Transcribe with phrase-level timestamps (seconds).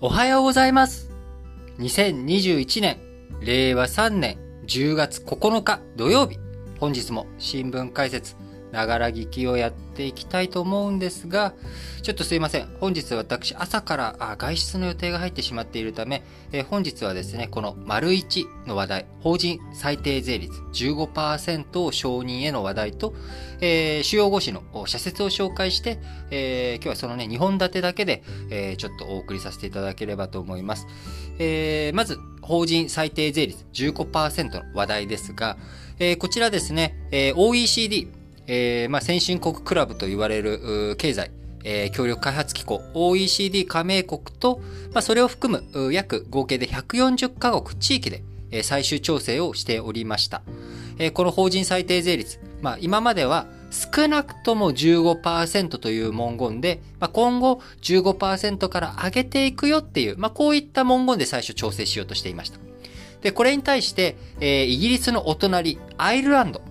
[0.00, 1.10] おはようございます。
[1.80, 3.00] 2021年、
[3.40, 6.38] 令和3年10月9日土曜日、
[6.78, 8.36] 本日も新聞解説、
[8.72, 11.54] ながら聞きをやっていきたいと思うんですが、
[12.02, 12.68] ちょっとすいません。
[12.80, 23.14] 本日私、朝から外出の予定が入ってしまっているため、え本日はですね、この丸1の話題、法人最低税率15%を承認への話題と、
[23.60, 25.98] えー、主要語詞の社説を紹介して、
[26.30, 30.86] えー、今日はそのね、2本立てだけで、えー、ちょっとお送りさせていただければと思います。
[31.38, 35.58] えー、まず、法人最低税率15%の話題ですが、
[35.98, 38.08] えー、こちらですね、えー、OECD、
[38.48, 41.30] えー、まあ、先進国クラブと言われる経済、
[41.64, 44.60] えー、協力開発機構 OECD 加盟国と、
[44.92, 50.42] まあ、それを含む約合計で140カ国地域で、えー、最終調整をしておりました。
[50.98, 62.58] えー、この法人最低税率、まあ、今までは少なくとも15%という文言で、まあ、今後15%から上げていくよっていう、まあ、こういった文言で最初調整しようとしていました。
[63.20, 66.62] で、これに対して、えー、イギリスのお隣、アイルランド、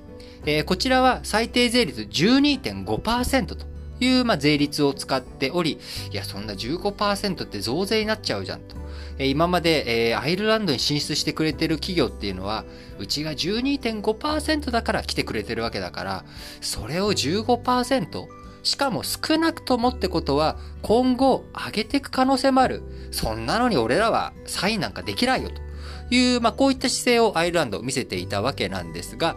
[0.47, 3.65] えー、こちらは最低税率12.5%と
[3.99, 5.77] いう、まあ、税率を使っており、
[6.11, 8.77] いや、そんな15%って増税になっちゃうじゃんと。
[9.17, 12.63] えー、今まで、えー、アイルランドに進出してくれてる企業っていうのは、
[12.97, 16.25] うちが12.5%だから来てくれてるわけだから、
[16.61, 18.25] それを15%、
[18.63, 22.83] しかも少なくともってことは、今後上げていく可能性もある。
[23.11, 25.61] そんなのに俺らはサインなんかできないよと
[26.13, 29.35] いう、まあ、こういった姿勢をアイルランド見せていたわけなんですが、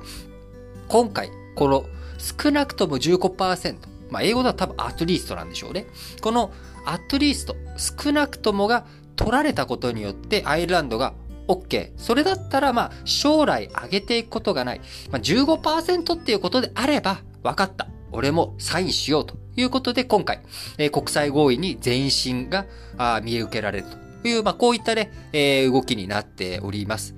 [0.91, 1.85] 今回、この
[2.19, 3.77] 少なくとも15%、
[4.11, 5.87] まあ、英語だと多分アトリーストなんでしょうね。
[6.21, 6.51] この
[6.85, 11.15] アトリースト、少なくともが取られたことによってアイルランドが
[11.47, 11.93] OK。
[11.97, 14.81] それだったら、まあ、将来上げていくことがない。
[15.13, 17.87] まあ、15%っていうことであれば、分かった。
[18.11, 20.43] 俺もサインしようということで、今回、
[20.77, 22.67] えー、国際合意に前進が
[22.99, 27.15] あ見受けられるという、まあ、こういったね、えー、動きになっております。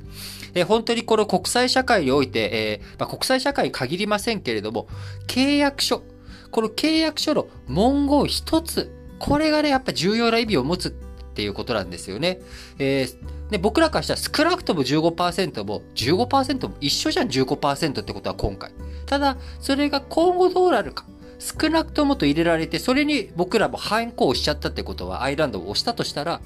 [0.54, 4.86] え本当にこの国際社会において、えー、まあ、国際社会に限りませんけれども、
[5.26, 6.02] 契約書、
[6.50, 10.92] この契約書の文言一つ、これがね、やっぱ重要な意味を持つっ
[11.34, 12.40] ていうことなんですよね。
[12.78, 18.72] えー、僕らからしたら少なくとも15%も15%も一緒じゃん15%ってことは今回。
[19.06, 21.06] ただ、それが今後どうなるか。
[21.42, 26.40] 少なくともと入れられて、それに僕らも反抗しちゃったってことは、アイランドを押したとしたら、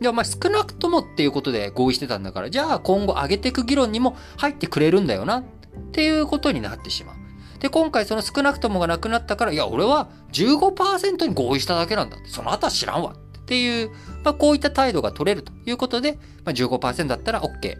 [0.00, 5.44] いや、まあ少なくともっていうことで合意してたんだから、じゃあ今後上げていく議論にも入ってくれるんだよな、っ
[5.92, 7.16] ていうことになってしまう。
[7.60, 12.18] で、今回その少なくともがなくなったから、いや、俺は15%に合意しただけなんだ。
[12.26, 13.14] その後は知らんわ。
[13.14, 13.90] っていう、
[14.22, 17.76] まあこういった態度が取れるということで、まあ15%だったら OK。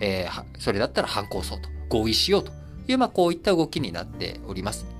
[0.00, 1.68] えー、それだったら反抗そうと。
[1.88, 2.50] 合意しようと
[2.88, 4.95] いう、まあこういった動きになっております。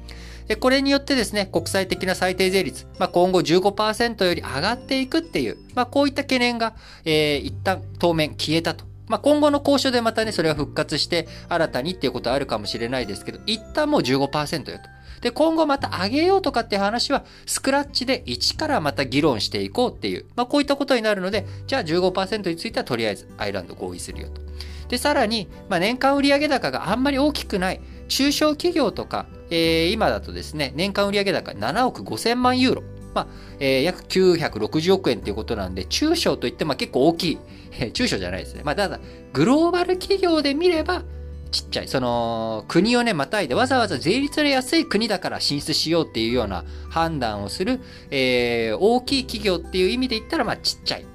[0.55, 6.75] これによってですね、国際的な最低税率、まあ、今後15%より上がっていくっていう、まあ、こういった懸念が、
[7.05, 8.85] えー、一旦当面消えたと。
[9.09, 14.97] まあ、今後の交渉でまたね、それが復活して新たにっていうことはあるかもしれないですけど、一旦もう15%よと。
[15.21, 24.41] で、今後また上げようとかっていう話は、スクラッチで1からまた議論していこうっていう、まあ、こういったことになるので、じゃあ15%についてはとりあえずアイランド合意するよと。
[24.89, 32.83] で、さらに、まあ、年間売上高があんまり大きくない、中小企業とか、えー、今だとですね、年間売上高7億5千万ユーロ。
[33.15, 33.27] まあ、
[33.61, 38.63] えー、約960億円ということなんで、中小といっても結構大きい、中小じゃないですね。
[38.65, 39.01] まあ、ただ、
[39.33, 41.03] グローバル企業で見れば、
[41.51, 41.89] ちっちゃい。
[41.89, 47.81] その、国をね、またいで、わざわざ税率の安い国だから進出しようっていうような判断をする、
[48.11, 51.07] えー、大きい企業っていう意味で言ったら、まあ、ちっちゃい。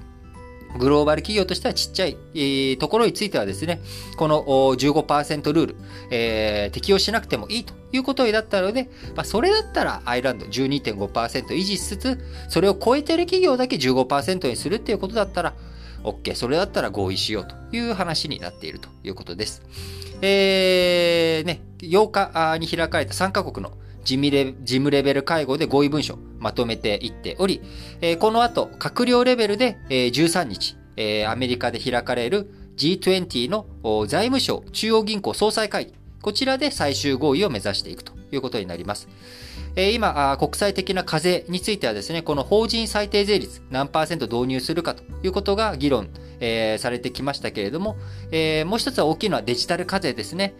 [0.77, 3.81] グローバル企業としてはちっちゃい、ところについてはですね、
[4.17, 5.75] この15%ルール、
[6.09, 15.53] えー、適用しなくてもいいということになったので、まあ、それだったらアイランド12.5%維持しつつ、それを超えてる企業だけ15%にするっていうことだったら、
[16.03, 19.61] OK、それだったら合意しようという話になっているということです。
[20.21, 27.61] えー、ね、8日に開かれた3カ国の事務レ事務レベル会合で合意文書まとめていっており、
[28.01, 33.65] えー、この後、閣僚レベルで、えー、13日、えー、アメリカで開かれる G20 の
[34.07, 39.07] 財務省中央銀行総裁会議、こちらで最終合意を目指していくということになります。
[39.75, 46.09] 今、国際的な課税についてはですね、この法人最低税率何パーセント導入するかということが議論、
[46.79, 47.95] されてきましたけれども、
[48.65, 50.55] もう一つは大きいのはデジタル課税ですね。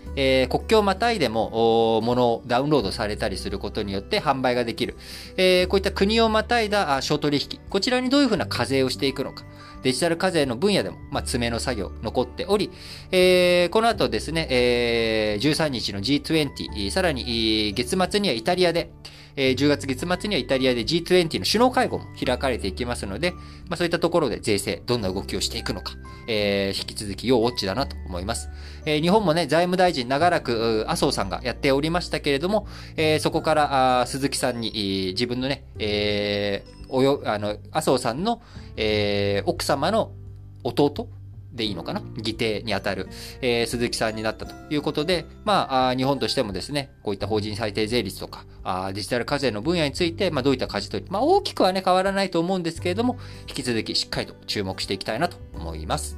[0.49, 4.93] 国境をまたいでも、物をダウンロードされたりすることによって販売ができる。
[4.93, 4.99] こ
[5.35, 7.59] ういった国をまたいだ商取引。
[7.69, 9.43] こちらにどういうふうな課税をしていくのか。
[9.83, 12.69] デジタル課税の分野でも、まあ、詰めの作業残っており、
[13.11, 18.91] えー、この後ですね、えー、13日の G20、さらに月末にはイタリアで、
[19.35, 25.93] えー、10月月末にはイタリアで G20 の首脳会合も開かれていきますので、まあ、そういったところで税制、どんな動きをしていくのか、
[26.27, 28.49] えー、引き続き要ウォッチだなと思います。
[28.85, 32.67] えー、日本もね、財務大臣長らく麻生さんがやっておりましたけれども、
[32.97, 38.41] えー、そこからあ鈴木さんに、自分のね、えー、およ、あの、麻生さんの、
[38.75, 40.11] えー、奥様の
[40.63, 41.09] 弟
[41.53, 42.01] でいいのかな？
[42.17, 43.09] 議定にあたる、
[43.41, 53.17] えー、鈴木さんになったということで、まあ、日本としてもですね、こういった法人最低税率とか、あデジタル課税の分野について、まあ、どういった舵取り、まあ、大きくはね、変わらないと思うんですけれども、
[53.47, 56.17] 引き続きしっかりと注目していきたいなと思います。